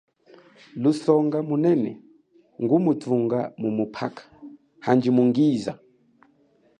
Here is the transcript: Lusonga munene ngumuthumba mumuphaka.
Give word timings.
Lusonga 0.81 1.37
munene 1.49 1.91
ngumuthumba 2.61 3.39
mumuphaka. 3.61 4.23